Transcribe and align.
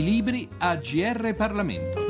Libri 0.00 0.48
a 0.58 0.76
GR 0.76 1.34
Parlamento. 1.34 2.09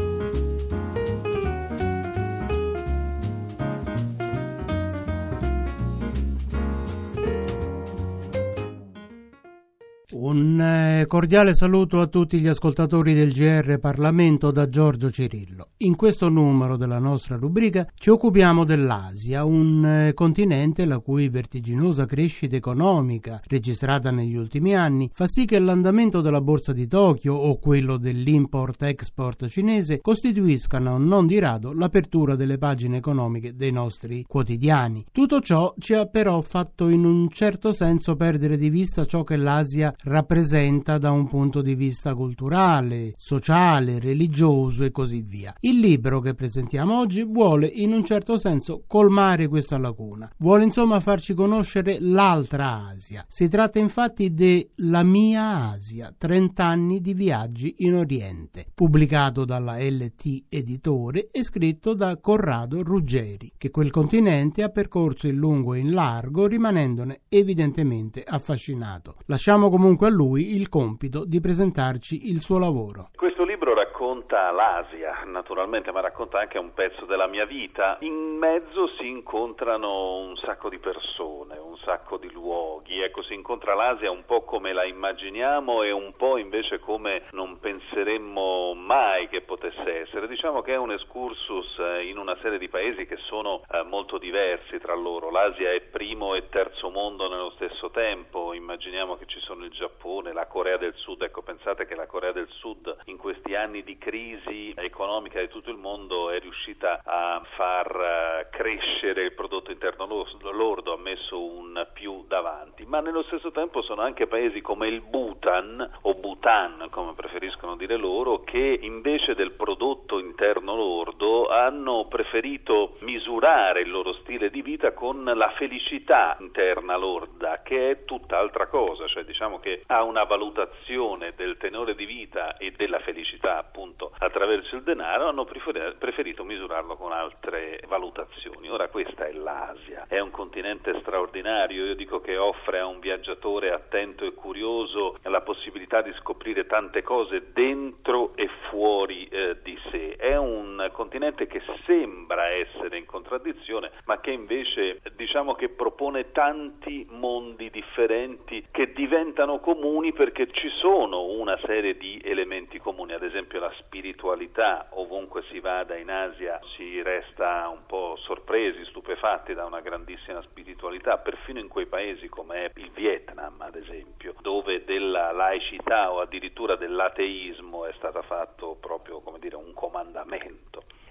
Cordiale 11.11 11.57
saluto 11.57 12.01
a 12.01 12.07
tutti 12.07 12.39
gli 12.39 12.47
ascoltatori 12.47 13.15
del 13.15 13.33
GR 13.33 13.81
Parlamento 13.81 14.53
da 14.53 14.69
Giorgio 14.69 15.11
Cirillo. 15.11 15.71
In 15.79 15.97
questo 15.97 16.29
numero 16.29 16.77
della 16.77 17.01
nostra 17.01 17.35
rubrica 17.35 17.85
ci 17.97 18.11
occupiamo 18.11 18.63
dell'Asia, 18.63 19.43
un 19.43 19.85
eh, 19.85 20.15
continente 20.15 20.85
la 20.85 21.01
cui 21.01 21.29
vertiginosa 21.29 22.07
crescita 22.07 22.55
economica 22.55 23.41
registrata 23.49 24.13
negli 24.13 24.37
ultimi 24.37 24.77
anni 24.77 25.11
fa 25.13 25.27
sì 25.27 25.47
che 25.47 25.59
l'andamento 25.59 26.21
della 26.21 26.41
borsa 26.41 26.73
di 26.73 26.87
Tokyo 26.87 27.35
o 27.35 27.59
quello 27.59 27.97
dell'import-export 27.97 29.49
cinese 29.49 30.01
costituiscano 30.01 30.97
non 30.97 31.27
di 31.27 31.41
rado 31.41 31.73
l'apertura 31.73 32.37
delle 32.37 32.57
pagine 32.57 32.99
economiche 32.99 33.57
dei 33.57 33.73
nostri 33.73 34.23
quotidiani. 34.29 35.07
Tutto 35.11 35.41
ciò 35.41 35.75
ci 35.77 35.93
ha 35.95 36.07
però 36.07 36.41
fatto 36.41 36.87
in 36.87 37.05
un 37.05 37.29
certo 37.31 37.73
senso 37.73 38.15
perdere 38.15 38.57
di 38.57 38.71
vista 38.71 39.05
ciò 39.05 39.25
che 39.25 39.37
l'Asia 39.37 39.93
rappresenta 40.05 40.99
da 41.01 41.11
un 41.11 41.27
punto 41.27 41.63
di 41.63 41.75
vista 41.75 42.15
culturale, 42.15 43.15
sociale, 43.17 43.99
religioso 43.99 44.85
e 44.85 44.93
così 44.93 45.23
via. 45.23 45.53
Il 45.61 45.81
libro 45.81 46.21
che 46.21 46.35
presentiamo 46.35 46.97
oggi 46.97 47.25
vuole 47.25 47.67
in 47.67 47.93
un 47.93 48.05
certo 48.05 48.39
senso 48.39 48.85
colmare 48.87 49.49
questa 49.49 49.79
lacuna, 49.79 50.31
vuole 50.37 50.63
insomma 50.63 51.01
farci 51.01 51.35
conoscere 51.35 51.99
l'altra 52.01 52.89
Asia. 52.89 53.25
Si 53.27 53.49
tratta 53.49 53.79
infatti 53.79 54.33
de 54.33 54.71
La 54.77 55.03
mia 55.03 55.71
Asia, 55.71 56.15
30 56.17 56.65
anni 56.65 57.01
di 57.01 57.15
viaggi 57.15 57.77
in 57.79 57.95
Oriente, 57.95 58.67
pubblicato 58.73 59.45
dalla 59.45 59.79
LT 59.81 60.45
Editore 60.51 61.31
e 61.33 61.43
scritto 61.43 61.95
da 61.95 62.19
Corrado 62.19 62.83
Ruggeri, 62.83 63.53
che 63.57 63.71
quel 63.71 63.91
continente 63.91 64.63
ha 64.63 64.69
percorso 64.69 65.27
in 65.27 65.37
lungo 65.37 65.73
e 65.73 65.79
in 65.79 65.93
largo 65.93 66.47
rimanendone 66.47 67.23
evidentemente 67.29 68.23
affascinato. 68.23 69.17
Lasciamo 69.27 69.71
comunque 69.71 70.09
a 70.09 70.11
lui 70.11 70.55
il 70.55 70.69
compito 70.69 70.90
di 70.99 71.41
presentarci 71.41 72.31
il 72.31 72.41
suo 72.41 72.59
lavoro. 72.59 73.11
Questo 73.15 73.45
libro 73.45 73.75
racconta 73.75 74.51
l'Asia, 74.51 75.25
naturalmente, 75.27 75.93
ma 75.93 76.01
racconta 76.01 76.39
anche 76.39 76.59
un 76.59 76.73
pezzo 76.73 77.05
della 77.05 77.27
mia 77.27 77.45
vita. 77.45 77.99
In 78.01 78.37
mezzo 78.39 78.89
si 78.99 79.07
incontrano 79.07 80.19
un 80.19 80.37
sacco 80.37 80.69
di 80.69 80.79
persone, 80.79 81.59
un 81.59 81.77
sacco 81.85 82.17
di 82.17 82.31
luoghi. 82.31 83.01
Ecco, 83.03 83.23
si 83.23 83.35
incontra 83.35 83.75
l'Asia 83.75 84.11
un 84.11 84.25
po' 84.25 84.43
come 84.43 84.73
la 84.73 84.85
immaginiamo 84.85 85.83
e 85.83 85.91
un 85.91 86.15
po' 86.17 86.39
invece 86.39 86.79
come 86.79 87.25
non 87.33 87.59
penseremmo 87.59 88.75
mai 88.75 89.29
che 89.29 89.43
potesse 89.43 90.01
essere. 90.01 90.29
Diciamo 90.29 90.63
che 90.63 90.73
è 90.73 90.79
un 90.79 90.93
excursus 90.93 91.79
eh, 91.79 92.07
in 92.07 92.19
una 92.19 92.37
serie 92.41 92.59
di 92.59 92.69
paesi 92.69 93.07
che 93.07 93.17
sono 93.29 93.63
eh, 93.71 93.83
molto 93.83 94.19
diversi 94.19 94.79
tra 94.79 94.95
loro. 94.95 95.31
L'Asia 95.31 95.73
è 95.73 95.81
primo 95.81 96.35
e 96.35 96.49
terzo 96.49 96.80
mondo 96.91 97.29
nello 97.29 97.51
stesso 97.51 97.91
tempo. 97.91 98.53
Immaginiamo 98.53 99.17
che 99.17 99.27
ci 99.27 99.41
sono 99.41 99.65
il 99.65 99.71
Giappone, 99.71 100.33
la 100.33 100.47
Corea 100.47 100.77
del 100.77 100.95
Sud. 100.97 101.23
Ecco, 101.23 101.43
pensate 101.43 101.87
che 101.87 101.95
la 101.95 102.07
Corea 102.07 102.33
del 102.33 102.49
Sud 102.49 102.97
in 103.07 103.17
questi 103.17 103.55
anni 103.55 103.83
di 103.83 103.97
crisi 103.99 104.75
economica 104.77 105.41
di 105.41 105.49
tutto 105.49 105.71
il 105.71 105.77
mondo 105.77 106.31
è 106.31 106.41
riuscita 106.41 107.01
a 107.05 107.43
far 107.57 107.91
eh, 107.91 108.49
crescere 108.51 109.23
il 109.23 109.33
prodotto 109.33 109.71
interno 109.71 110.07
lordo, 110.53 110.93
ha 110.93 110.99
messo 110.99 111.43
un 111.43 111.87
più 111.93 112.25
davanti, 112.27 112.85
ma 112.87 113.01
nello 113.01 113.23
stesso 113.25 113.51
tempo 113.51 113.83
sono 113.83 114.03
anche 114.03 114.27
paesi 114.27 114.61
come 114.61 114.89
il 114.89 115.01
Bhutan 115.01 115.99
o 116.03 116.15
Bhutan, 116.15 116.89
come 116.91 117.15
preferiscono 117.15 117.77
dire 117.77 117.97
loro, 117.97 118.43
che 118.43 118.79
invece 118.81 119.35
del 119.35 119.53
prodotto 119.53 120.19
interno 120.19 120.75
lordo 120.75 121.49
hanno 121.49 122.07
preferito 122.09 122.97
misurare 123.01 123.83
il 123.83 123.91
loro 123.91 124.13
stile 124.15 124.51
di 124.51 124.63
vita 124.63 124.93
con 124.93 125.25
la 125.25 125.51
felicità 125.57 126.37
interna 126.41 126.80
lorda, 126.97 127.63
che 127.63 127.91
è 127.91 128.05
tutt'altra 128.05 128.67
cosa, 128.67 129.07
cioè 129.07 129.25
diciamo 129.25 129.59
che 129.61 129.83
ha 129.87 130.03
una 130.03 130.25
valutazione 130.25 131.35
del 131.37 131.57
tenore 131.57 131.95
di 131.95 132.05
vita 132.05 132.57
e 132.57 132.73
della 132.73 133.01
felicità 133.01 133.59
appunto 133.59 134.13
attraverso 134.19 134.77
il 134.77 134.83
denaro, 134.83 135.29
hanno 135.29 135.45
preferito 135.45 136.45
misurarlo 136.45 136.97
con 136.97 137.13
altre 137.13 137.81
valutazioni. 137.89 138.69
Ora 138.69 138.89
questa 138.89 139.27
è 139.27 139.33
l'Asia, 139.33 140.07
è 140.09 140.19
un 140.19 140.31
continente 140.31 140.99
straordinario, 141.01 141.87
io 141.87 141.95
dico 141.95 142.21
che 142.21 142.37
offre 142.37 142.79
a 142.79 142.87
un 142.87 143.01
viaggiatore 143.01 143.73
attento 143.73 144.25
e 144.25 144.33
curioso 144.33 145.19
la 145.23 145.41
possibilità 145.41 146.03
di 146.03 146.13
scoprire 146.15 146.67
tante 146.67 147.03
cose 147.03 147.53
dentro 147.53 148.37
e 148.37 148.49
fuori 148.69 149.27
eh, 149.29 149.57
di 149.63 149.79
sé. 149.91 150.17
È 150.17 150.37
un 150.37 150.89
continente 150.93 151.47
che 151.47 151.63
sembra 151.85 152.49
essere 152.49 152.99
in 152.99 153.07
contraddizione, 153.07 153.91
ma 154.05 154.21
che 154.21 154.31
invece 154.31 155.01
diciamo 155.15 155.55
che 155.55 155.69
propone 155.69 156.33
tanti 156.71 157.07
mondi 157.11 157.69
differenti 157.71 158.67
che 158.71 158.93
diventano 158.93 159.59
comuni 159.59 160.13
perché 160.13 160.49
ci 160.53 160.69
sono 160.81 161.25
una 161.25 161.59
serie 161.65 161.97
di 161.97 162.21
elementi 162.25 162.79
comuni, 162.79 163.13
ad 163.13 163.25
esempio 163.25 163.59
la 163.59 163.73
spiritualità, 163.79 164.87
ovunque 164.91 165.43
si 165.51 165.59
vada 165.59 165.97
in 165.97 166.11
Asia 166.11 166.61
si 166.77 167.03
resta 167.03 167.69
un 167.69 167.85
po' 167.87 168.17
sorpresi, 168.21 168.85
stupefatti 168.87 169.53
da 169.53 169.65
una 169.65 169.81
grandissima 169.81 170.41
spiritualità, 170.43 171.19
perfino 171.19 171.59
in 171.59 171.69
quei 171.69 171.87
paesi 171.87 172.29
come 172.29 172.71
il 172.77 172.91
Vietnam, 172.93 173.61
ad 173.61 173.75
esempio, 173.75 174.35
dove 174.41 174.85
della 174.85 175.33
laicità 175.33 176.13
o 176.13 176.21
addirittura 176.21 176.77
dell'ateismo 176.77 177.87
è 177.87 177.93
stato 177.97 178.23
fatto 178.23 178.77
proprio 178.81 179.23
dire 179.41 179.57
un 179.57 179.73
comandamento. 179.75 180.70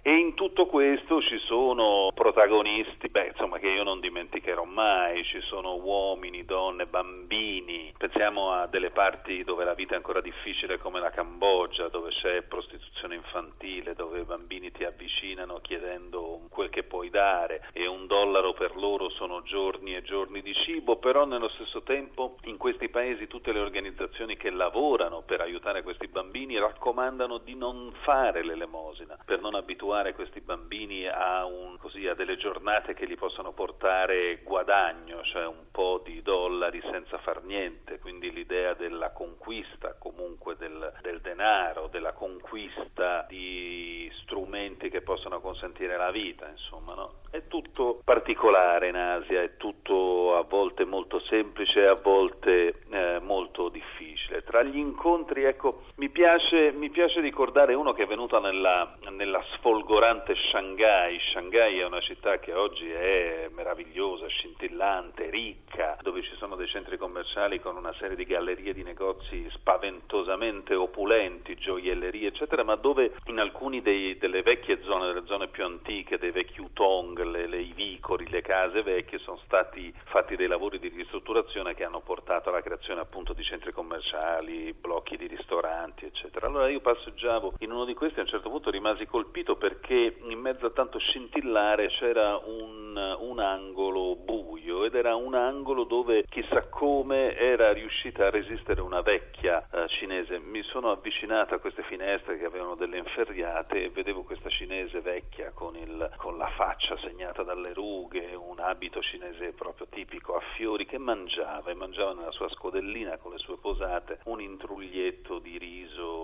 E 0.10 0.18
in 0.18 0.34
tutto 0.34 0.66
questo 0.66 1.22
ci 1.22 1.38
sono 1.38 2.10
protagonisti, 2.16 3.10
beh, 3.10 3.28
insomma, 3.28 3.60
che 3.60 3.68
io 3.68 3.84
non 3.84 4.00
dimenticherò 4.00 4.64
mai, 4.64 5.24
ci 5.24 5.40
sono 5.42 5.76
uomini, 5.76 6.46
donne, 6.46 6.88
bambini. 6.88 7.94
Pensiamo 7.96 8.52
a 8.52 8.66
delle 8.66 8.90
parti 8.90 9.44
dove 9.44 9.64
la 9.66 9.76
vita 9.76 9.94
è 9.94 9.98
ancora 9.98 10.20
difficile 10.20 10.80
come 10.80 11.00
la 11.00 11.12
Cambogia, 11.12 11.90
dove 11.90 12.10
c'è 12.10 12.42
prostituzione 12.42 13.14
infantile, 13.14 13.94
dove 13.94 14.22
i 14.22 14.24
bambini 14.24 14.72
ti 14.72 14.84
avvicinano 14.84 15.60
chiedendo 15.62 16.48
quel 16.50 16.70
che 16.70 16.82
puoi 16.82 17.12
dare 17.12 17.68
e 17.72 17.86
un 17.86 18.08
dollaro 18.08 18.54
per 18.54 18.76
loro 18.78 19.10
sono 19.10 19.44
giorni 19.44 19.96
e 19.96 20.02
giorni 20.02 20.42
di 20.42 20.56
cibo, 20.56 20.96
però 20.98 21.26
nello 21.26 21.50
stesso 21.50 21.84
tempo 21.84 22.38
in 22.46 22.58
questi 22.58 22.90
paesi 22.90 23.28
tutte 23.28 23.52
le 23.52 23.60
organizzazioni 23.60 24.38
che 24.38 24.50
lavorano 24.50 25.22
per 25.22 25.42
aiutare 25.42 25.84
questi 25.84 26.08
bambini 26.08 26.58
raccomandano 26.58 27.38
di 27.38 27.54
non 27.54 27.94
fare 28.02 28.44
l'elemosina, 28.44 29.16
per 29.24 29.40
non 29.40 29.54
abituare 29.54 29.98
abituare 30.00 30.14
questi 30.14 30.42
bambini 30.42 31.08
a, 31.08 31.46
un, 31.46 31.78
così, 31.78 32.08
a, 32.08 32.14
delle 32.14 32.38
giornate 32.38 32.94
che 32.94 33.08
gli 33.08 33.16
possano 33.16 33.52
portare 33.52 34.42
guadagno, 34.44 35.22
cioè 35.24 35.46
un 35.46 35.66
po' 35.72 36.02
di 36.04 36.22
dollari 36.22 36.82
senza 36.90 37.18
far 37.20 37.44
niente, 37.44 38.00
quindi 38.00 38.32
l'idea 38.32 38.74
della 38.74 39.12
conquista 39.12 39.96
comunque 39.98 40.56
del, 40.58 40.94
del 41.02 41.22
denaro, 41.22 41.88
della 41.88 42.14
conquista 42.14 43.26
di 43.28 44.12
strumenti 44.22 44.90
che 44.90 45.02
possano 45.02 45.40
consentire 45.42 45.98
la 45.98 46.12
vita, 46.12 46.48
insomma, 46.48 46.94
no? 46.94 47.14
È 47.30 47.48
tutto 47.48 48.02
particolare 48.04 48.90
in 48.90 48.96
Asia, 48.96 49.42
è 49.42 49.58
tutto 49.58 50.36
a 50.36 50.44
volte 50.44 50.86
molto 50.86 51.20
semplice, 51.22 51.86
a 51.86 51.96
volte 51.96 52.82
eh, 52.90 53.20
molto 53.22 53.70
difficile. 53.70 54.19
Tra 54.60 54.68
gli 54.68 54.78
incontri, 54.78 55.46
ecco, 55.46 55.84
mi 55.96 56.10
piace, 56.10 56.74
mi 56.74 56.90
piace 56.90 57.22
ricordare 57.22 57.76
uno 57.76 57.94
che 57.94 58.04
è 58.04 58.06
venuto 58.06 58.42
nella, 58.42 58.94
nella 59.12 59.42
sfolgorante 59.54 60.36
Shanghai. 60.36 61.18
Shanghai 61.32 61.80
è 61.80 61.86
una 61.86 62.02
città 62.02 62.40
che 62.40 62.54
oggi 62.54 62.92
è 62.92 63.48
meravigliosa, 63.54 64.28
scintillante, 64.28 65.30
ricca, 65.30 65.98
dove 66.02 66.22
ci 66.24 66.36
sono 66.36 66.58
dei 66.58 66.68
centri 66.68 66.98
commerciali 66.98 67.62
con 67.62 67.78
una 67.78 67.94
serie 67.94 68.18
di 68.18 68.26
gallerie 68.26 68.74
di 68.74 68.84
negozi 68.84 69.48
spaventosamente 69.52 70.76
opulenti, 70.76 71.56
gioiellerie, 71.56 72.28
eccetera, 72.28 72.66
ma 72.66 72.76
dove 72.76 73.14
in 73.28 73.40
alcuni 73.40 73.82
dei, 73.82 74.18
delle 74.18 74.42
vecchie 74.42 74.82
zone, 74.84 75.08
delle 75.08 75.26
zone 75.26 75.48
più 75.48 75.64
antiche, 75.64 76.18
dei 76.18 76.32
vecchi 76.32 76.60
Utong, 76.60 77.24
le, 77.24 77.48
le, 77.48 77.62
i 77.62 77.72
vicoli, 77.74 78.28
le 78.28 78.42
case 78.42 78.84
vecchie, 78.84 79.20
sono 79.20 79.40
stati 79.46 79.94
fatti 80.08 80.36
dei 80.36 80.48
lavori 80.48 80.80
di 80.80 80.90
ristrutturazione 80.90 81.76
che 81.76 81.86
hanno 81.86 82.02
portato 82.02 82.50
alla 82.50 82.62
creazione 82.62 83.00
appunto 83.00 83.32
di 83.32 83.44
centri 83.44 83.72
commerciali, 83.72 84.48
blocchi 84.80 85.18
di 85.18 85.28
ristoranti, 85.28 86.06
eccetera. 86.06 86.48
Allora 86.48 86.70
io 86.70 86.80
passeggiavo 86.82 87.54
in 87.60 87.72
uno 87.72 87.86
di 87.86 87.94
questi 87.94 88.18
e 88.18 88.22
a 88.22 88.24
un 88.24 88.30
certo 88.30 88.50
punto 88.50 88.70
rimasi 88.70 89.06
colpito 89.06 89.56
perché 89.56 90.18
in 90.22 90.40
mezzo 90.40 90.66
a 90.66 90.72
tanto 90.72 90.98
scintillare 91.00 91.88
c'era 91.88 92.38
un, 92.38 92.79
un 92.98 93.40
angolo 93.40 94.16
buio 94.16 94.86
ed 94.86 94.96
era 94.96 95.16
un 95.16 95.36
angolo 95.36 95.84
dove 95.84 96.26
chissà 96.30 96.68
come 96.68 97.36
era 97.36 97.72
riuscita 97.74 98.28
a 98.28 98.30
resistere 98.30 98.82
una 98.82 99.02
vecchia 99.02 99.68
eh, 99.72 99.88
cinese. 99.88 100.40
Mi 100.40 100.62
sono 100.64 100.92
avvicinato 100.92 101.56
a 101.56 101.60
queste 101.60 101.84
finestre 101.84 102.38
che 102.38 102.46
avevano 102.46 102.76
delle 102.76 102.98
inferriate 102.98 103.84
e 103.84 103.90
vedevo 103.90 104.24
questa 104.24 104.50
cinese 104.50 105.02
vecchia 105.02 105.52
con, 105.54 105.76
il, 105.76 106.12
con 106.18 106.38
la 106.38 106.50
faccia 106.56 106.98
segnata 106.98 107.44
dalle 107.44 107.74
rughe, 107.74 108.34
un 108.36 108.60
abito 108.60 109.02
cinese 109.02 109.54
proprio 109.54 109.88
tipico 109.90 110.36
a 110.36 110.42
fiori 110.56 110.86
che 110.86 110.98
mangiava 110.98 111.72
e 111.72 111.74
mangiava 111.74 112.14
nella 112.14 112.32
sua 112.32 112.50
scodellina 112.50 113.18
con 113.18 113.32
le 113.32 113.38
sue 113.38 113.58
posate 113.58 114.20
un 114.26 114.42
intruglietto 114.42 115.40
di 115.40 115.58
riso 115.58 116.20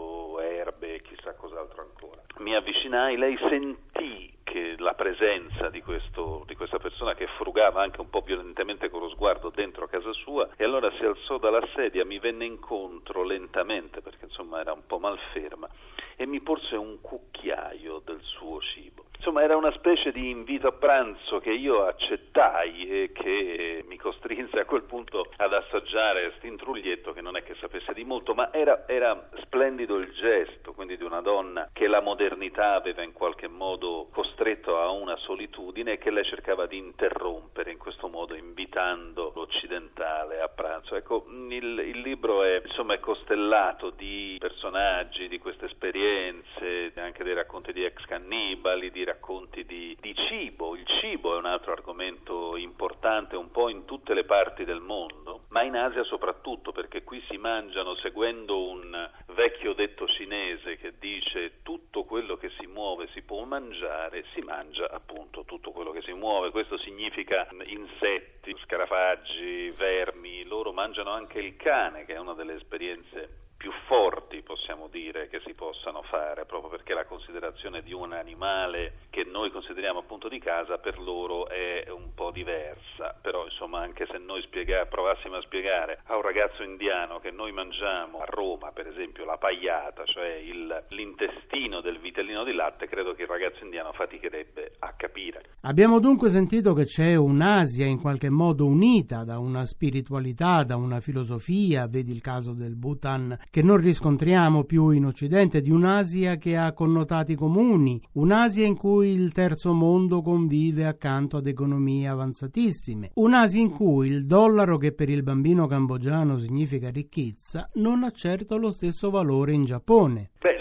qualcos'altro 1.45 1.81
ancora. 1.81 2.21
Mi 2.39 2.55
avvicinai, 2.55 3.17
lei 3.17 3.37
sentì 3.49 4.33
che 4.43 4.75
la 4.77 4.93
presenza 4.93 5.69
di, 5.69 5.81
questo, 5.81 6.43
di, 6.47 6.55
questa 6.67 6.79
persona 6.79 7.13
che 7.13 7.27
frugava 7.37 7.83
anche 7.83 8.01
un 8.01 8.09
po' 8.09 8.21
violentemente 8.21 8.89
con 8.89 8.99
lo 8.99 9.09
sguardo 9.09 9.51
dentro 9.51 9.87
casa 9.87 10.11
sua 10.13 10.49
e 10.57 10.63
allora 10.63 10.91
si 10.97 11.05
alzò 11.05 11.37
dalla 11.37 11.63
sedia, 11.75 12.03
mi 12.03 12.17
venne 12.17 12.45
incontro 12.45 13.23
lentamente 13.23 14.01
perché 14.01 14.25
insomma 14.25 14.61
era 14.61 14.73
un 14.73 14.83
po' 14.87 14.97
malferma 14.97 15.69
e 16.15 16.25
mi 16.25 16.41
porse 16.41 16.75
un 16.75 16.99
cucchiaio 17.01 18.01
del 18.03 18.19
suo 18.21 18.59
cibo. 18.61 19.04
Insomma, 19.17 19.41
era 19.43 19.55
una 19.55 19.71
specie 19.71 20.11
di 20.11 20.29
invito 20.29 20.67
a 20.67 20.71
pranzo 20.71 21.39
che 21.39 21.51
io 21.51 21.85
accettai 21.85 22.87
e 22.87 23.11
che 23.11 23.83
mi 23.87 23.97
costrinse 23.97 24.59
a 24.59 24.65
quel 24.65 24.83
punto 24.83 25.31
ad 25.37 25.53
assaggiare 25.53 26.33
st'intruglietto 26.37 27.13
che 27.13 27.21
non 27.21 27.35
è 27.35 27.43
che 27.43 27.55
sapesse 27.55 27.93
di 27.93 28.03
molto, 28.03 28.35
ma 28.35 28.53
era, 28.53 28.87
era 28.87 29.29
splendido 29.41 29.97
il 29.97 30.11
gesto, 30.13 30.73
quindi 30.73 30.97
di 30.97 31.03
una 31.03 31.21
donna 31.21 31.69
che 31.73 31.87
la 31.87 32.01
modernità 32.01 32.73
aveva 32.73 33.01
in 33.01 33.13
qualche 33.13 33.47
modo 33.47 34.09
costretto 34.11 34.77
a 34.77 34.89
una 34.91 35.15
solitudine 35.17 35.93
e 35.93 35.97
che 35.97 36.11
lei 36.11 36.25
cercava 36.25 36.65
di 36.67 36.77
interrompere 36.77 37.71
in 37.71 37.77
questo 37.77 38.07
modo, 38.07 38.35
invitando 38.35 39.31
l'occidentale 39.35 40.41
a 40.41 40.49
pranzo. 40.49 40.95
Ecco, 40.95 41.25
il, 41.49 41.79
il 41.79 41.99
libro 42.01 42.43
è, 42.43 42.61
insomma, 42.63 42.93
è 42.93 42.99
costellato 42.99 43.91
di 43.91 44.35
personaggi, 44.39 45.27
di 45.27 45.39
queste 45.39 45.65
esperienze, 45.65 46.91
anche 46.95 47.23
dei 47.23 47.33
racconti 47.33 47.73
di 47.73 47.83
ex 47.83 48.03
cannibali, 48.05 48.91
di 48.91 49.03
racconti 49.05 49.65
di, 49.65 49.95
di 50.01 50.13
cibo. 50.27 50.75
Il 50.75 50.85
cibo 50.99 51.35
è 51.35 51.37
un 51.37 51.45
altro 51.45 51.71
argomento 51.71 52.57
importante 52.57 53.35
un 53.35 53.51
po' 53.51 53.69
in 53.69 53.85
tutte 53.85 54.13
le 54.13 54.25
parti 54.25 54.65
del 54.65 54.81
mondo, 54.81 55.45
ma 55.49 55.63
in 55.63 55.75
Asia 55.75 56.03
soprattutto 56.03 56.71
perché 56.71 57.03
qui 57.03 57.23
si 57.29 57.37
mangiano 57.37 57.95
seguendo 57.95 58.67
un 58.67 59.09
vecchio 59.27 59.73
detto 59.73 60.07
cinese 60.07 60.77
che 60.77 60.93
dice 60.99 61.61
tutto 61.63 62.03
quello 62.03 62.35
che 62.35 62.49
si 62.59 62.65
muove 62.65 63.07
si 63.13 63.21
può 63.21 63.43
mangiare, 63.43 64.25
si 64.33 64.41
mangia 64.41 64.89
appunto 64.89 65.43
tutto 65.45 65.71
quello 65.71 65.91
che 65.91 66.01
si 66.01 66.13
muove. 66.13 66.51
Questo 66.51 66.77
significa 66.79 67.47
insetti, 67.65 68.55
scarafaggi, 68.63 69.69
vermi, 69.77 70.43
loro 70.43 70.73
mangiano 70.73 71.11
anche 71.11 71.39
il 71.39 71.55
cane, 71.55 72.05
che 72.05 72.13
è 72.13 72.19
una 72.19 72.33
delle 72.33 72.55
esperienze 72.55 73.44
più 73.65 73.73
forti, 73.87 74.43
possiamo 74.43 74.87
dire, 74.89 75.27
che 75.27 75.41
si 75.43 75.55
possano 75.55 76.03
fare, 76.03 76.45
proprio 76.45 76.69
perché 76.69 76.93
la 76.93 77.05
considerazione 77.05 77.81
di 77.81 77.93
un 77.93 78.13
animale 78.13 79.05
che 79.09 79.23
noi 79.23 79.49
consideriamo 79.49 79.99
appunto 79.99 80.29
di 80.29 80.37
casa 80.37 80.77
per 80.77 80.99
loro 80.99 81.47
è 81.47 81.89
un 81.89 82.13
po' 82.13 82.29
diversa, 82.29 83.17
però 83.19 83.43
insomma 83.43 83.79
anche 83.79 84.05
se 84.11 84.19
noi 84.19 84.43
spiega- 84.43 84.85
provassimo 84.85 85.37
a 85.37 85.41
spiegare 85.41 86.01
a 86.05 86.15
un 86.15 86.21
ragazzo 86.21 86.61
indiano 86.61 87.17
che 87.17 87.31
noi 87.31 87.51
mangiamo 87.53 88.19
a 88.19 88.25
Roma 88.25 88.69
per 88.71 88.85
esempio 88.85 89.25
la 89.25 89.37
pagliata, 89.37 90.05
cioè 90.05 90.27
il, 90.35 90.83
l'intestino 90.89 91.81
del 91.81 91.97
vitellino 91.97 92.43
di 92.43 92.53
latte, 92.53 92.87
credo 92.87 93.15
che 93.15 93.23
il 93.23 93.29
ragazzo 93.29 93.63
indiano 93.63 93.93
faticherebbe 93.93 94.73
a 94.77 94.93
capire. 94.95 95.55
Abbiamo 95.61 95.97
dunque 95.99 96.29
sentito 96.29 96.73
che 96.73 96.83
c'è 96.83 97.15
un'Asia 97.15 97.87
in 97.87 97.99
qualche 97.99 98.29
modo 98.29 98.67
unita 98.67 99.23
da 99.23 99.39
una 99.39 99.65
spiritualità, 99.65 100.63
da 100.63 100.75
una 100.75 100.99
filosofia, 100.99 101.87
vedi 101.87 102.11
il 102.11 102.21
caso 102.21 102.53
del 102.53 102.75
Bhutan 102.75 103.35
che 103.55 103.61
non 103.61 103.77
riscontriamo 103.77 104.65
più 104.65 104.89
in 104.89 105.05
Occidente, 105.05 105.61
di 105.61 105.71
un'Asia 105.71 106.35
che 106.35 106.57
ha 106.57 106.73
connotati 106.73 107.35
comuni, 107.35 108.01
un'Asia 108.15 108.65
in 108.65 108.75
cui 108.75 109.13
il 109.13 109.31
terzo 109.31 109.71
mondo 109.71 110.21
convive 110.21 110.85
accanto 110.85 111.37
ad 111.37 111.47
economie 111.47 112.05
avanzatissime, 112.05 113.11
un'Asia 113.13 113.61
in 113.61 113.69
cui 113.69 114.09
il 114.09 114.25
dollaro 114.25 114.77
che 114.77 114.91
per 114.91 115.07
il 115.07 115.23
bambino 115.23 115.67
cambogiano 115.67 116.37
significa 116.37 116.89
ricchezza 116.89 117.69
non 117.75 118.03
ha 118.03 118.11
certo 118.11 118.57
lo 118.57 118.71
stesso 118.71 119.09
valore 119.09 119.53
in 119.53 119.63
Giappone. 119.63 120.31
Beh, 120.37 120.54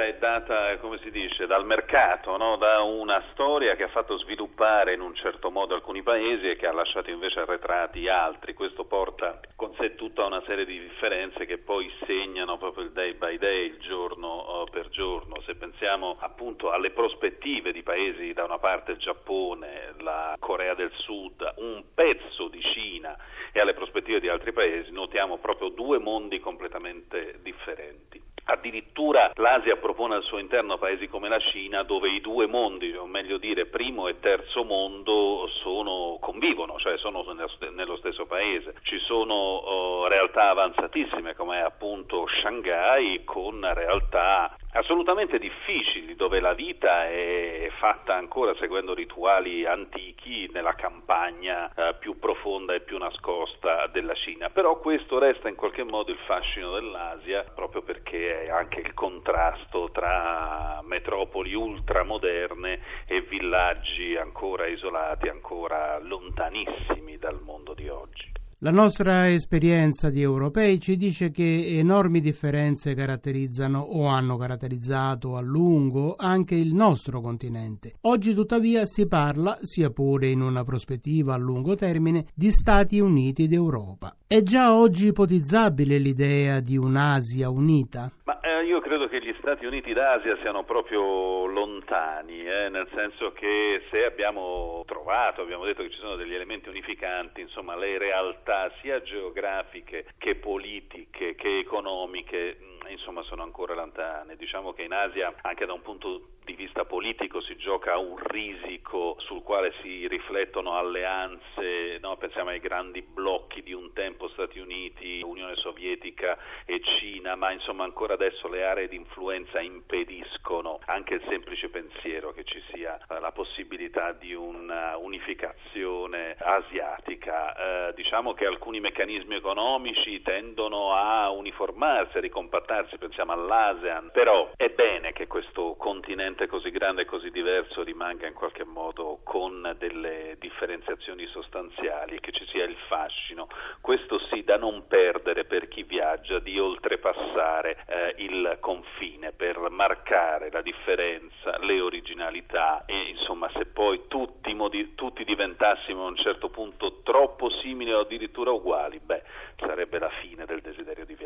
differenza 0.00 0.04
è 0.04 0.14
data, 0.14 0.78
come 0.78 0.98
si 1.02 1.10
dice, 1.10 1.46
dal 1.46 1.66
mercato, 1.66 2.36
no? 2.36 2.56
da 2.56 2.80
una 2.80 3.22
storia 3.32 3.74
che 3.76 3.84
ha 3.84 3.88
fatto 3.88 4.16
sviluppare 4.18 4.94
in 4.94 5.00
un 5.00 5.14
certo 5.14 5.50
modo 5.50 5.74
alcuni 5.74 6.02
paesi 6.02 6.48
e 6.48 6.56
che 6.56 6.66
ha 6.66 6.72
lasciato 6.72 7.10
invece 7.10 7.40
arretrati 7.40 8.08
altri. 8.08 8.54
Questo 8.54 8.84
porta 8.84 9.40
con 9.56 9.74
sé 9.74 9.94
tutta 9.96 10.24
una 10.24 10.42
serie 10.46 10.64
di 10.64 10.78
differenze 10.78 11.44
che 11.44 11.58
poi 11.58 11.92
segnano 12.06 12.56
proprio 12.56 12.84
il 12.84 12.92
day 12.92 13.14
by 13.14 13.38
day, 13.38 13.66
il 13.66 13.78
giorno 13.78 14.64
per 14.70 14.88
giorno. 14.88 15.40
Se 15.42 15.54
pensiamo 15.54 16.16
appunto 16.20 16.70
alle 16.70 16.90
prospettive 16.90 17.72
di 17.72 17.82
paesi, 17.82 18.32
da 18.32 18.44
una 18.44 18.58
parte 18.58 18.92
il 18.92 18.98
Giappone, 18.98 19.94
la 19.98 20.36
Corea 20.38 20.74
del 20.74 20.92
Sud, 20.94 21.54
un 21.56 21.82
pezzo 21.94 22.48
di 22.48 22.60
Cina 22.62 23.16
e 23.52 23.60
alle 23.60 23.74
prospettive 23.74 24.20
di 24.20 24.28
altri 24.28 24.52
paesi, 24.52 24.90
notiamo 24.92 25.38
proprio 25.38 25.68
due 25.68 25.98
mondi 25.98 26.38
completamente 26.38 27.38
differenti. 27.42 28.09
Addirittura 28.44 29.30
l'Asia 29.36 29.76
propone 29.76 30.16
al 30.16 30.22
suo 30.22 30.38
interno 30.38 30.78
paesi 30.78 31.08
come 31.08 31.28
la 31.28 31.38
Cina 31.38 31.82
dove 31.82 32.08
i 32.10 32.20
due 32.20 32.46
mondi, 32.46 32.92
o 32.92 33.06
meglio 33.06 33.38
dire 33.38 33.66
primo 33.66 34.08
e 34.08 34.18
terzo 34.20 34.64
mondo, 34.64 35.48
sono, 35.62 36.18
convivono, 36.20 36.78
cioè 36.78 36.98
sono 36.98 37.24
nello 37.72 37.96
stesso 37.96 38.26
paese. 38.26 38.74
Ci 38.82 38.98
sono 39.00 40.02
uh, 40.02 40.06
realtà 40.06 40.50
avanzatissime 40.50 41.34
come 41.34 41.62
appunto 41.62 42.26
Shanghai 42.40 43.22
con 43.24 43.60
realtà 43.74 44.56
assolutamente 44.72 45.38
difficili 45.38 46.14
dove 46.14 46.40
la 46.40 46.52
vita 46.52 47.06
è 47.06 47.68
fatta 47.78 48.14
ancora 48.14 48.54
seguendo 48.54 48.94
rituali 48.94 49.64
antichi 49.64 50.48
nella 50.52 50.74
campagna 50.74 51.72
eh, 51.74 51.94
più 51.98 52.18
profonda 52.18 52.74
e 52.74 52.80
più 52.80 52.98
nascosta 52.98 53.86
della 53.88 54.14
Cina. 54.14 54.50
Però 54.50 54.78
questo 54.78 55.18
resta 55.18 55.48
in 55.48 55.56
qualche 55.56 55.82
modo 55.82 56.12
il 56.12 56.18
fascino 56.26 56.74
dell'Asia 56.74 57.44
proprio 57.54 57.82
perché 57.82 58.44
è 58.44 58.50
anche 58.50 58.80
il 58.80 58.94
contrasto 58.94 59.90
tra 59.90 60.80
metropoli 60.84 61.54
ultramoderne 61.54 62.80
e 63.06 63.22
villaggi 63.22 64.16
ancora 64.16 64.66
isolati, 64.66 65.28
ancora 65.28 65.98
lontanissimi 65.98 67.18
dal 67.18 67.40
mondo 67.40 67.74
di 67.74 67.88
oggi. 67.88 68.30
La 68.62 68.70
nostra 68.70 69.30
esperienza 69.30 70.10
di 70.10 70.20
europei 70.20 70.78
ci 70.78 70.98
dice 70.98 71.30
che 71.30 71.78
enormi 71.78 72.20
differenze 72.20 72.92
caratterizzano 72.92 73.78
o 73.78 74.04
hanno 74.04 74.36
caratterizzato 74.36 75.34
a 75.36 75.40
lungo 75.40 76.14
anche 76.18 76.56
il 76.56 76.74
nostro 76.74 77.22
continente. 77.22 77.94
Oggi 78.02 78.34
tuttavia 78.34 78.84
si 78.84 79.08
parla, 79.08 79.56
sia 79.62 79.88
pure 79.88 80.26
in 80.26 80.42
una 80.42 80.62
prospettiva 80.62 81.32
a 81.32 81.38
lungo 81.38 81.74
termine, 81.74 82.26
di 82.34 82.50
Stati 82.50 83.00
Uniti 83.00 83.48
d'Europa. 83.48 84.14
È 84.26 84.42
già 84.42 84.74
oggi 84.74 85.06
ipotizzabile 85.06 85.96
l'idea 85.96 86.60
di 86.60 86.76
un'Asia 86.76 87.48
unita? 87.48 88.12
Ma 88.24 88.40
eh, 88.40 88.66
io 88.66 88.82
credo 88.82 89.08
che 89.08 89.22
gli 89.22 89.32
Stati 89.50 89.66
Uniti 89.66 89.92
d'Asia 89.92 90.36
siano 90.42 90.62
proprio 90.62 91.44
lontani, 91.46 92.44
eh, 92.44 92.68
nel 92.68 92.86
senso 92.94 93.32
che 93.32 93.82
se 93.90 94.04
abbiamo 94.04 94.84
trovato, 94.86 95.42
abbiamo 95.42 95.64
detto 95.64 95.82
che 95.82 95.90
ci 95.90 95.98
sono 95.98 96.14
degli 96.14 96.32
elementi 96.32 96.68
unificanti, 96.68 97.40
insomma 97.40 97.74
le 97.74 97.98
realtà 97.98 98.70
sia 98.80 99.02
geografiche 99.02 100.06
che 100.18 100.36
politiche 100.36 101.34
che 101.34 101.58
economiche 101.58 102.58
insomma 102.90 103.22
sono 103.22 103.42
ancora 103.42 103.74
lontane. 103.74 104.36
Diciamo 104.36 104.72
che 104.72 104.82
in 104.82 104.92
Asia 104.92 105.34
anche 105.42 105.66
da 105.66 105.72
un 105.72 105.82
punto 105.82 106.28
di 106.50 106.56
vista 106.56 106.84
politico 106.84 107.40
si 107.40 107.56
gioca 107.56 107.96
un 107.96 108.16
risico 108.16 109.14
sul 109.20 109.44
quale 109.44 109.72
si 109.82 110.08
riflettono 110.08 110.76
alleanze, 110.76 111.98
no? 112.00 112.16
pensiamo 112.16 112.50
ai 112.50 112.58
grandi 112.58 113.02
blocchi 113.02 113.62
di 113.62 113.72
un 113.72 113.92
tempo 113.92 114.26
Stati 114.30 114.58
Uniti, 114.58 115.22
Unione 115.22 115.54
Sovietica 115.54 116.36
e 116.64 116.80
Cina, 116.98 117.36
ma 117.36 117.52
insomma 117.52 117.84
ancora 117.84 118.14
adesso 118.14 118.48
le 118.48 118.64
aree 118.64 118.88
di 118.88 118.96
influenza 118.96 119.60
impediscono 119.60 120.80
anche 120.86 121.14
il 121.14 121.22
semplice 121.28 121.68
pensiero 121.68 122.32
che 122.32 122.42
ci 122.42 122.60
sia 122.72 122.98
eh, 122.98 123.20
la 123.20 123.30
possibilità 123.30 124.10
di 124.10 124.34
un'unificazione 124.34 126.34
asiatica. 126.36 127.90
Eh, 127.90 127.94
diciamo 127.94 128.34
che 128.34 128.46
alcuni 128.46 128.80
meccanismi 128.80 129.36
economici 129.36 130.20
tendono 130.22 130.94
a 130.94 131.30
uniformarsi, 131.30 132.16
a 132.16 132.20
ricompattarsi, 132.20 132.98
pensiamo 132.98 133.30
all'ASEAN, 133.30 134.10
però 134.12 134.50
è 134.56 134.68
bene 134.70 135.12
che 135.12 135.28
questo 135.28 135.76
continente 135.76 136.39
così 136.48 136.70
grande 136.70 137.02
e 137.02 137.04
così 137.04 137.30
diverso 137.30 137.82
rimanga 137.82 138.26
in 138.26 138.34
qualche 138.34 138.64
modo 138.64 139.20
con 139.22 139.74
delle 139.78 140.36
differenziazioni 140.38 141.26
sostanziali 141.26 142.16
e 142.16 142.20
che 142.20 142.32
ci 142.32 142.44
sia 142.46 142.64
il 142.64 142.76
fascino. 142.88 143.48
Questo 143.80 144.18
sì 144.30 144.42
da 144.42 144.56
non 144.56 144.86
perdere 144.88 145.44
per 145.44 145.68
chi 145.68 145.82
viaggia, 145.82 146.38
di 146.38 146.58
oltrepassare 146.58 147.84
eh, 147.86 148.14
il 148.18 148.56
confine 148.60 149.32
per 149.32 149.70
marcare 149.70 150.50
la 150.50 150.62
differenza, 150.62 151.58
le 151.58 151.80
originalità 151.80 152.84
e 152.86 153.10
insomma 153.10 153.48
se 153.54 153.66
poi 153.66 154.02
tutti, 154.08 154.52
modi, 154.54 154.94
tutti 154.94 155.24
diventassimo 155.24 156.04
a 156.04 156.08
un 156.08 156.16
certo 156.16 156.48
punto 156.48 157.02
troppo 157.02 157.50
simili 157.50 157.92
o 157.92 158.00
addirittura 158.00 158.50
uguali, 158.50 158.98
beh, 158.98 159.22
sarebbe 159.56 159.98
la 159.98 160.10
fine 160.20 160.44
del 160.44 160.60
desiderio 160.60 161.04
di. 161.04 161.19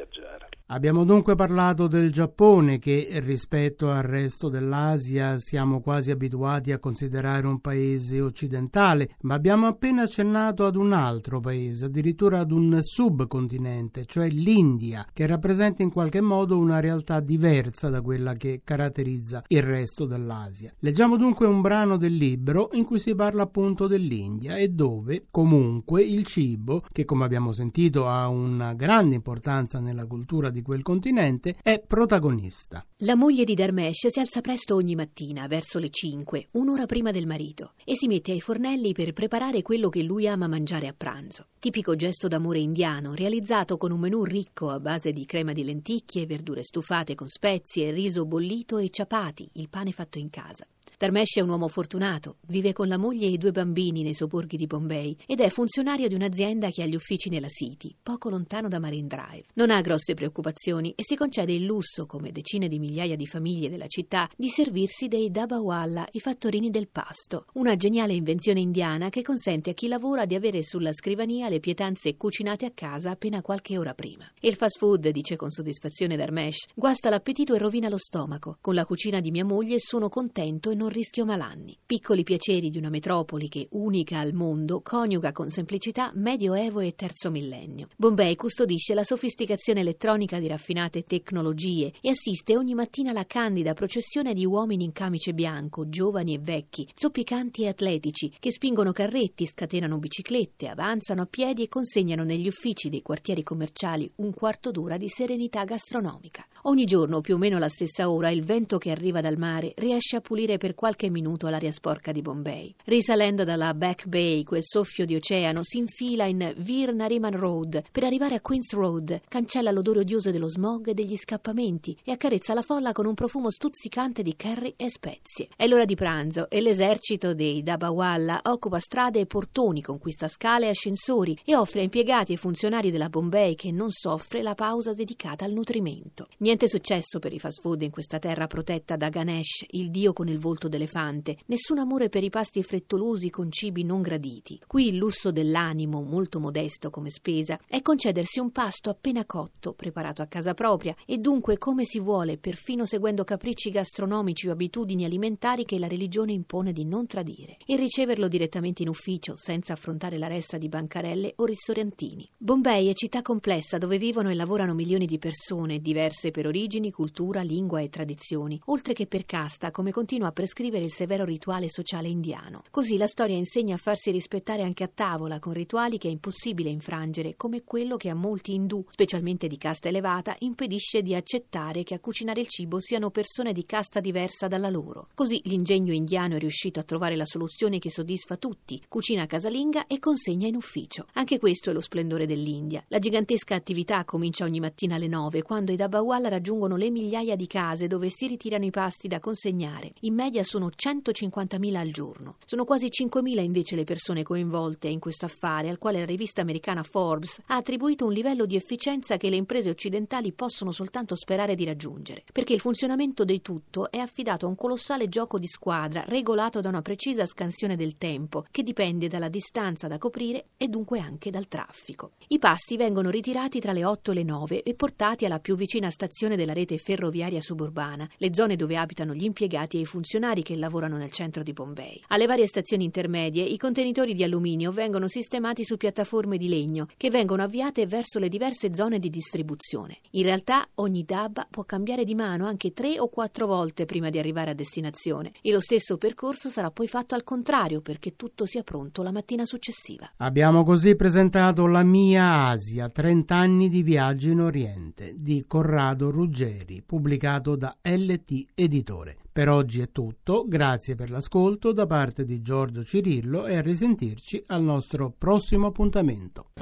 Abbiamo 0.68 1.04
dunque 1.04 1.34
parlato 1.34 1.88
del 1.88 2.10
Giappone 2.10 2.78
che 2.78 3.06
rispetto 3.22 3.90
al 3.90 4.02
resto 4.02 4.48
dell'Asia 4.48 5.38
siamo 5.38 5.82
quasi 5.82 6.10
abituati 6.10 6.72
a 6.72 6.78
considerare 6.78 7.46
un 7.46 7.60
paese 7.60 8.22
occidentale, 8.22 9.10
ma 9.24 9.34
abbiamo 9.34 9.66
appena 9.66 10.04
accennato 10.04 10.64
ad 10.64 10.76
un 10.76 10.94
altro 10.94 11.38
paese, 11.38 11.84
addirittura 11.84 12.38
ad 12.38 12.50
un 12.50 12.78
subcontinente, 12.80 14.06
cioè 14.06 14.30
l'India, 14.30 15.06
che 15.12 15.26
rappresenta 15.26 15.82
in 15.82 15.92
qualche 15.92 16.22
modo 16.22 16.56
una 16.56 16.80
realtà 16.80 17.20
diversa 17.20 17.90
da 17.90 18.00
quella 18.00 18.32
che 18.32 18.62
caratterizza 18.64 19.44
il 19.48 19.62
resto 19.62 20.06
dell'Asia. 20.06 20.72
Leggiamo 20.78 21.18
dunque 21.18 21.46
un 21.46 21.60
brano 21.60 21.98
del 21.98 22.14
libro 22.14 22.70
in 22.72 22.84
cui 22.84 23.00
si 23.00 23.14
parla 23.14 23.42
appunto 23.42 23.86
dell'India 23.86 24.56
e 24.56 24.68
dove 24.68 25.26
comunque 25.30 26.02
il 26.02 26.24
cibo, 26.24 26.86
che 26.90 27.04
come 27.04 27.26
abbiamo 27.26 27.52
sentito 27.52 28.08
ha 28.08 28.28
una 28.28 28.72
grande 28.72 29.14
importanza 29.14 29.78
nella 29.78 30.06
cultura 30.06 30.52
di 30.54 30.62
quel 30.62 30.80
continente, 30.80 31.56
è 31.62 31.78
protagonista. 31.80 32.86
La 33.00 33.14
moglie 33.14 33.44
di 33.44 33.54
Dharmesh 33.54 34.06
si 34.06 34.18
alza 34.18 34.40
presto 34.40 34.74
ogni 34.74 34.94
mattina, 34.94 35.46
verso 35.46 35.78
le 35.78 35.90
5, 35.90 36.48
un'ora 36.52 36.86
prima 36.86 37.10
del 37.10 37.26
marito, 37.26 37.72
e 37.84 37.94
si 37.94 38.06
mette 38.06 38.32
ai 38.32 38.40
fornelli 38.40 38.92
per 38.92 39.12
preparare 39.12 39.60
quello 39.60 39.90
che 39.90 40.02
lui 40.02 40.26
ama 40.26 40.48
mangiare 40.48 40.86
a 40.86 40.94
pranzo. 40.96 41.48
Tipico 41.58 41.94
gesto 41.96 42.28
d'amore 42.28 42.60
indiano, 42.60 43.12
realizzato 43.12 43.76
con 43.76 43.90
un 43.90 44.00
menù 44.00 44.24
ricco 44.24 44.70
a 44.70 44.80
base 44.80 45.12
di 45.12 45.26
crema 45.26 45.52
di 45.52 45.64
lenticchie, 45.64 46.24
verdure 46.24 46.62
stufate 46.62 47.14
con 47.14 47.28
spezie, 47.28 47.90
riso 47.90 48.24
bollito 48.24 48.78
e 48.78 48.88
ciapati, 48.88 49.50
il 49.54 49.68
pane 49.68 49.92
fatto 49.92 50.18
in 50.18 50.30
casa. 50.30 50.64
Dharmesh 50.96 51.36
è 51.36 51.40
un 51.40 51.48
uomo 51.48 51.68
fortunato, 51.68 52.36
vive 52.46 52.72
con 52.72 52.88
la 52.88 52.98
moglie 52.98 53.26
e 53.26 53.30
i 53.30 53.38
due 53.38 53.50
bambini 53.50 54.02
nei 54.02 54.14
sobborghi 54.14 54.56
di 54.56 54.66
Bombay 54.66 55.16
ed 55.26 55.40
è 55.40 55.48
funzionario 55.48 56.08
di 56.08 56.14
un'azienda 56.14 56.70
che 56.70 56.82
ha 56.82 56.86
gli 56.86 56.94
uffici 56.94 57.28
nella 57.28 57.48
City, 57.48 57.94
poco 58.02 58.28
lontano 58.28 58.68
da 58.68 58.78
Marine 58.78 59.08
Drive. 59.08 59.44
Non 59.54 59.70
ha 59.70 59.80
grosse 59.80 60.14
preoccupazioni 60.14 60.92
e 60.96 61.02
si 61.04 61.16
concede 61.16 61.52
il 61.52 61.64
lusso, 61.64 62.06
come 62.06 62.32
decine 62.32 62.68
di 62.68 62.78
migliaia 62.78 63.16
di 63.16 63.26
famiglie 63.26 63.70
della 63.70 63.86
città, 63.86 64.28
di 64.36 64.48
servirsi 64.48 65.08
dei 65.08 65.30
dabawalla, 65.30 66.06
i 66.12 66.20
fattorini 66.20 66.70
del 66.70 66.88
pasto, 66.88 67.46
una 67.54 67.76
geniale 67.76 68.12
invenzione 68.12 68.60
indiana 68.60 69.10
che 69.10 69.22
consente 69.22 69.70
a 69.70 69.74
chi 69.74 69.88
lavora 69.88 70.26
di 70.26 70.34
avere 70.34 70.62
sulla 70.62 70.92
scrivania 70.92 71.48
le 71.48 71.60
pietanze 71.60 72.16
cucinate 72.16 72.66
a 72.66 72.70
casa 72.72 73.10
appena 73.10 73.42
qualche 73.42 73.76
ora 73.78 73.94
prima. 73.94 74.30
Il 74.40 74.54
fast 74.54 74.78
food, 74.78 75.08
dice 75.08 75.36
con 75.36 75.50
soddisfazione 75.50 76.16
Dharmesh, 76.16 76.66
guasta 76.74 77.10
l'appetito 77.10 77.54
e 77.54 77.58
rovina 77.58 77.88
lo 77.88 77.98
stomaco. 77.98 78.58
Con 78.60 78.74
la 78.74 78.84
cucina 78.84 79.20
di 79.20 79.30
mia 79.30 79.44
moglie 79.44 79.78
sono 79.78 80.08
contento 80.08 80.70
e 80.70 80.74
non 80.74 80.88
rischio 80.94 81.24
malanni. 81.24 81.76
Piccoli 81.84 82.22
piaceri 82.22 82.70
di 82.70 82.78
una 82.78 82.88
metropoli 82.88 83.48
che, 83.48 83.66
unica 83.72 84.20
al 84.20 84.32
mondo, 84.32 84.80
coniuga 84.80 85.32
con 85.32 85.50
semplicità 85.50 86.12
medioevo 86.14 86.78
e 86.78 86.94
terzo 86.94 87.30
millennio. 87.30 87.88
Bombay 87.96 88.36
custodisce 88.36 88.94
la 88.94 89.02
sofisticazione 89.02 89.80
elettronica 89.80 90.38
di 90.38 90.46
raffinate 90.46 91.02
tecnologie 91.02 91.92
e 92.00 92.10
assiste 92.10 92.56
ogni 92.56 92.74
mattina 92.74 93.10
alla 93.10 93.26
candida 93.26 93.74
processione 93.74 94.32
di 94.34 94.46
uomini 94.46 94.84
in 94.84 94.92
camice 94.92 95.34
bianco, 95.34 95.88
giovani 95.88 96.34
e 96.34 96.38
vecchi, 96.38 96.88
zoppicanti 96.94 97.64
e 97.64 97.68
atletici, 97.68 98.32
che 98.38 98.52
spingono 98.52 98.92
carretti, 98.92 99.46
scatenano 99.46 99.98
biciclette, 99.98 100.68
avanzano 100.68 101.22
a 101.22 101.26
piedi 101.26 101.64
e 101.64 101.68
consegnano 101.68 102.22
negli 102.22 102.46
uffici 102.46 102.88
dei 102.88 103.02
quartieri 103.02 103.42
commerciali 103.42 104.10
un 104.16 104.32
quarto 104.32 104.70
d'ora 104.70 104.96
di 104.96 105.08
serenità 105.08 105.64
gastronomica. 105.64 106.46
Ogni 106.62 106.84
giorno, 106.84 107.20
più 107.20 107.34
o 107.34 107.38
meno 107.38 107.56
alla 107.56 107.68
stessa 107.68 108.08
ora, 108.08 108.30
il 108.30 108.44
vento 108.44 108.78
che 108.78 108.92
arriva 108.92 109.20
dal 109.20 109.38
mare 109.38 109.72
riesce 109.76 110.16
a 110.16 110.20
pulire 110.20 110.56
per 110.56 110.73
qualche 110.74 111.10
minuto 111.10 111.48
l'aria 111.48 111.72
sporca 111.72 112.12
di 112.12 112.22
Bombay. 112.22 112.74
Risalendo 112.84 113.44
dalla 113.44 113.72
Back 113.74 114.06
Bay, 114.06 114.42
quel 114.42 114.62
soffio 114.62 115.04
di 115.04 115.14
oceano 115.14 115.60
si 115.62 115.78
infila 115.78 116.24
in 116.24 116.52
Vir 116.58 116.92
Nariman 116.92 117.36
Road 117.36 117.82
per 117.90 118.04
arrivare 118.04 118.34
a 118.34 118.40
Queens 118.40 118.72
Road, 118.72 119.22
cancella 119.28 119.70
l'odore 119.70 120.00
odioso 120.00 120.30
dello 120.30 120.48
smog 120.48 120.88
e 120.88 120.94
degli 120.94 121.16
scappamenti 121.16 121.96
e 122.04 122.12
accarezza 122.12 122.54
la 122.54 122.62
folla 122.62 122.92
con 122.92 123.06
un 123.06 123.14
profumo 123.14 123.50
stuzzicante 123.50 124.22
di 124.22 124.36
curry 124.36 124.74
e 124.76 124.90
spezie. 124.90 125.48
È 125.56 125.66
l'ora 125.66 125.84
di 125.84 125.94
pranzo 125.94 126.48
e 126.50 126.60
l'esercito 126.60 127.34
dei 127.34 127.62
Dabawalla 127.62 128.40
occupa 128.44 128.78
strade 128.78 129.20
e 129.20 129.26
portoni, 129.26 129.80
conquista 129.82 130.28
scale 130.28 130.66
e 130.66 130.70
ascensori 130.70 131.38
e 131.44 131.56
offre 131.56 131.80
a 131.80 131.84
impiegati 131.84 132.32
e 132.32 132.36
funzionari 132.36 132.90
della 132.90 133.08
Bombay 133.08 133.54
che 133.54 133.70
non 133.70 133.90
soffre 133.90 134.42
la 134.42 134.54
pausa 134.54 134.92
dedicata 134.92 135.44
al 135.44 135.52
nutrimento. 135.52 136.28
Niente 136.38 136.68
successo 136.68 137.18
per 137.18 137.32
i 137.32 137.38
fast 137.38 137.60
food 137.60 137.82
in 137.82 137.90
questa 137.90 138.18
terra 138.18 138.46
protetta 138.46 138.96
da 138.96 139.08
Ganesh, 139.08 139.64
il 139.70 139.90
dio 139.90 140.12
con 140.12 140.28
il 140.28 140.38
volto 140.38 140.63
d'elefante, 140.68 141.38
nessun 141.46 141.78
amore 141.78 142.08
per 142.08 142.24
i 142.24 142.30
pasti 142.30 142.62
frettolosi 142.62 143.30
con 143.30 143.50
cibi 143.50 143.84
non 143.84 144.02
graditi. 144.02 144.60
Qui 144.66 144.88
il 144.88 144.96
lusso 144.96 145.30
dell'animo, 145.30 146.02
molto 146.02 146.40
modesto 146.40 146.90
come 146.90 147.10
spesa, 147.10 147.58
è 147.66 147.82
concedersi 147.82 148.40
un 148.40 148.50
pasto 148.50 148.90
appena 148.90 149.24
cotto, 149.24 149.74
preparato 149.74 150.22
a 150.22 150.26
casa 150.26 150.54
propria 150.54 150.94
e 151.06 151.18
dunque 151.18 151.58
come 151.58 151.84
si 151.84 152.00
vuole, 152.00 152.38
perfino 152.38 152.86
seguendo 152.86 153.24
capricci 153.24 153.70
gastronomici 153.70 154.48
o 154.48 154.52
abitudini 154.52 155.04
alimentari 155.04 155.64
che 155.64 155.78
la 155.78 155.86
religione 155.86 156.32
impone 156.32 156.72
di 156.72 156.84
non 156.84 157.06
tradire, 157.06 157.58
e 157.66 157.76
riceverlo 157.76 158.28
direttamente 158.28 158.82
in 158.82 158.88
ufficio, 158.88 159.34
senza 159.36 159.74
affrontare 159.74 160.18
la 160.18 160.26
resta 160.26 160.58
di 160.58 160.68
bancarelle 160.68 161.34
o 161.36 161.44
ristorantini. 161.44 162.28
Bombay 162.36 162.88
è 162.88 162.94
città 162.94 163.22
complessa 163.22 163.78
dove 163.78 163.98
vivono 163.98 164.30
e 164.30 164.34
lavorano 164.34 164.74
milioni 164.74 165.06
di 165.06 165.18
persone, 165.18 165.80
diverse 165.80 166.30
per 166.30 166.46
origini, 166.46 166.90
cultura, 166.90 167.42
lingua 167.42 167.80
e 167.80 167.88
tradizioni, 167.88 168.60
oltre 168.66 168.92
che 168.92 169.06
per 169.06 169.24
casta, 169.24 169.70
come 169.70 169.90
continua 169.90 170.28
a 170.28 170.32
prescrivere 170.32 170.52
descrivere 170.54 170.84
il 170.84 170.92
severo 170.92 171.24
rituale 171.24 171.68
sociale 171.68 172.06
indiano. 172.06 172.62
Così 172.70 172.96
la 172.96 173.08
storia 173.08 173.36
insegna 173.36 173.74
a 173.74 173.78
farsi 173.78 174.12
rispettare 174.12 174.62
anche 174.62 174.84
a 174.84 174.90
tavola 174.92 175.40
con 175.40 175.52
rituali 175.52 175.98
che 175.98 176.06
è 176.06 176.12
impossibile 176.12 176.70
infrangere, 176.70 177.34
come 177.34 177.64
quello 177.64 177.96
che 177.96 178.08
a 178.08 178.14
molti 178.14 178.54
indù, 178.54 178.84
specialmente 178.88 179.48
di 179.48 179.56
casta 179.56 179.88
elevata, 179.88 180.36
impedisce 180.38 181.02
di 181.02 181.12
accettare 181.16 181.82
che 181.82 181.94
a 181.94 181.98
cucinare 181.98 182.40
il 182.40 182.46
cibo 182.46 182.78
siano 182.78 183.10
persone 183.10 183.52
di 183.52 183.66
casta 183.66 183.98
diversa 183.98 184.46
dalla 184.46 184.68
loro. 184.70 185.08
Così 185.14 185.40
l'ingegno 185.46 185.92
indiano 185.92 186.36
è 186.36 186.38
riuscito 186.38 186.78
a 186.78 186.84
trovare 186.84 187.16
la 187.16 187.26
soluzione 187.26 187.80
che 187.80 187.90
soddisfa 187.90 188.36
tutti, 188.36 188.80
cucina 188.86 189.26
casalinga 189.26 189.88
e 189.88 189.98
consegna 189.98 190.46
in 190.46 190.54
ufficio. 190.54 191.06
Anche 191.14 191.40
questo 191.40 191.70
è 191.70 191.72
lo 191.72 191.80
splendore 191.80 192.26
dell'India. 192.26 192.84
La 192.88 193.00
gigantesca 193.00 193.56
attività 193.56 194.04
comincia 194.04 194.44
ogni 194.44 194.60
mattina 194.60 194.94
alle 194.94 195.08
9, 195.08 195.42
quando 195.42 195.72
i 195.72 195.76
Dabawala 195.76 196.28
raggiungono 196.28 196.76
le 196.76 196.90
migliaia 196.90 197.34
di 197.34 197.48
case 197.48 197.88
dove 197.88 198.08
si 198.08 198.28
ritirano 198.28 198.64
i 198.64 198.70
pasti 198.70 199.08
da 199.08 199.18
consegnare. 199.18 199.92
In 200.02 200.14
media 200.14 200.42
sono 200.44 200.68
150.000 200.68 201.74
al 201.74 201.90
giorno. 201.90 202.36
Sono 202.44 202.64
quasi 202.64 202.88
5.000 202.88 203.42
invece 203.42 203.74
le 203.74 203.84
persone 203.84 204.22
coinvolte 204.22 204.88
in 204.88 205.00
questo 205.00 205.24
affare, 205.24 205.68
al 205.68 205.78
quale 205.78 205.98
la 205.98 206.04
rivista 206.04 206.42
americana 206.42 206.82
Forbes 206.82 207.40
ha 207.46 207.56
attribuito 207.56 208.04
un 208.04 208.12
livello 208.12 208.46
di 208.46 208.56
efficienza 208.56 209.16
che 209.16 209.30
le 209.30 209.36
imprese 209.36 209.70
occidentali 209.70 210.32
possono 210.32 210.70
soltanto 210.70 211.14
sperare 211.16 211.54
di 211.54 211.64
raggiungere, 211.64 212.24
perché 212.32 212.52
il 212.52 212.60
funzionamento 212.60 213.24
del 213.24 213.42
tutto 213.42 213.90
è 213.90 213.98
affidato 213.98 214.46
a 214.46 214.48
un 214.48 214.54
colossale 214.54 215.08
gioco 215.08 215.38
di 215.38 215.46
squadra 215.46 216.04
regolato 216.06 216.60
da 216.60 216.68
una 216.68 216.82
precisa 216.82 217.26
scansione 217.26 217.76
del 217.76 217.96
tempo, 217.96 218.44
che 218.50 218.62
dipende 218.62 219.08
dalla 219.08 219.28
distanza 219.28 219.88
da 219.88 219.98
coprire 219.98 220.46
e 220.56 220.68
dunque 220.68 221.00
anche 221.00 221.30
dal 221.30 221.48
traffico. 221.48 222.12
I 222.28 222.38
pasti 222.38 222.76
vengono 222.76 223.10
ritirati 223.10 223.60
tra 223.60 223.72
le 223.72 223.84
8 223.84 224.10
e 224.10 224.14
le 224.14 224.22
9 224.22 224.62
e 224.62 224.74
portati 224.74 225.24
alla 225.24 225.40
più 225.40 225.56
vicina 225.56 225.90
stazione 225.90 226.36
della 226.36 226.52
rete 226.52 226.78
ferroviaria 226.78 227.40
suburbana, 227.40 228.08
le 228.16 228.34
zone 228.34 228.56
dove 228.56 228.76
abitano 228.76 229.14
gli 229.14 229.24
impiegati 229.24 229.76
e 229.76 229.80
i 229.80 229.86
funzionari 229.86 230.33
che 230.42 230.56
lavorano 230.56 230.96
nel 230.96 231.10
centro 231.10 231.42
di 231.42 231.52
Bombay. 231.52 232.00
Alle 232.08 232.26
varie 232.26 232.46
stazioni 232.46 232.84
intermedie 232.84 233.42
i 233.44 233.56
contenitori 233.56 234.14
di 234.14 234.24
alluminio 234.24 234.70
vengono 234.72 235.08
sistemati 235.08 235.64
su 235.64 235.76
piattaforme 235.76 236.36
di 236.36 236.48
legno 236.48 236.86
che 236.96 237.10
vengono 237.10 237.42
avviate 237.42 237.86
verso 237.86 238.18
le 238.18 238.28
diverse 238.28 238.74
zone 238.74 238.98
di 238.98 239.10
distribuzione. 239.10 239.98
In 240.10 240.24
realtà 240.24 240.66
ogni 240.76 241.04
dabba 241.04 241.46
può 241.50 241.64
cambiare 241.64 242.04
di 242.04 242.14
mano 242.14 242.46
anche 242.46 242.72
tre 242.72 242.98
o 242.98 243.08
quattro 243.08 243.46
volte 243.46 243.84
prima 243.84 244.10
di 244.10 244.18
arrivare 244.18 244.50
a 244.50 244.54
destinazione 244.54 245.32
e 245.40 245.52
lo 245.52 245.60
stesso 245.60 245.96
percorso 245.96 246.48
sarà 246.48 246.70
poi 246.70 246.88
fatto 246.88 247.14
al 247.14 247.24
contrario 247.24 247.80
perché 247.80 248.16
tutto 248.16 248.46
sia 248.46 248.62
pronto 248.62 249.02
la 249.02 249.12
mattina 249.12 249.44
successiva. 249.44 250.10
Abbiamo 250.18 250.64
così 250.64 250.96
presentato 250.96 251.66
La 251.66 251.82
mia 251.82 252.46
Asia, 252.46 252.88
30 252.88 253.34
anni 253.34 253.68
di 253.68 253.82
viaggio 253.82 254.28
in 254.28 254.40
Oriente 254.40 255.14
di 255.16 255.44
Corrado 255.46 256.10
Ruggeri, 256.10 256.82
pubblicato 256.84 257.56
da 257.56 257.74
LT 257.82 258.46
Editore. 258.54 259.23
Per 259.34 259.48
oggi 259.48 259.80
è 259.80 259.90
tutto, 259.90 260.44
grazie 260.46 260.94
per 260.94 261.10
l'ascolto 261.10 261.72
da 261.72 261.86
parte 261.86 262.24
di 262.24 262.40
Giorgio 262.40 262.84
Cirillo 262.84 263.46
e 263.46 263.56
a 263.56 263.62
risentirci 263.62 264.44
al 264.46 264.62
nostro 264.62 265.10
prossimo 265.10 265.66
appuntamento. 265.66 266.52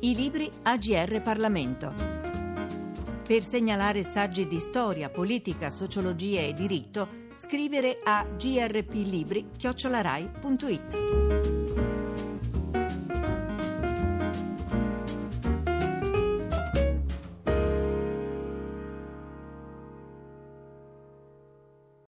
I 0.00 0.14
libri 0.14 0.50
AGR 0.62 1.20
Parlamento. 1.20 1.92
Per 3.26 3.44
segnalare 3.44 4.02
saggi 4.04 4.46
di 4.46 4.58
storia, 4.58 5.10
politica, 5.10 5.68
sociologia 5.68 6.40
e 6.40 6.54
diritto, 6.54 7.26
scrivere 7.34 7.98
a 8.02 8.24
grplibri.it. 8.24 9.58